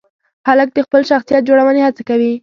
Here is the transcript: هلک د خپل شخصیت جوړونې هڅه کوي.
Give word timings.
هلک 0.47 0.69
د 0.73 0.77
خپل 0.85 1.01
شخصیت 1.11 1.41
جوړونې 1.49 1.81
هڅه 1.87 2.01
کوي. 2.09 2.33